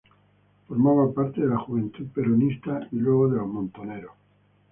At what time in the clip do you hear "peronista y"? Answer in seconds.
2.07-2.95